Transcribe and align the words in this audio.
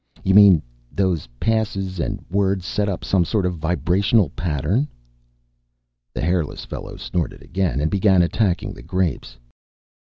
"You 0.23 0.33
mean 0.33 0.63
those 0.91 1.27
passes 1.39 1.99
and 1.99 2.25
words 2.27 2.65
set 2.65 2.89
up 2.89 3.05
some 3.05 3.23
sort 3.23 3.45
of 3.45 3.59
vibrational 3.59 4.31
pattern...." 4.31 4.87
The 6.11 6.21
hairless 6.21 6.65
fellow 6.65 6.97
snorted 6.97 7.43
again, 7.43 7.79
and 7.79 7.91
began 7.91 8.23
attacking 8.23 8.73
the 8.73 8.81
grapes. 8.81 9.37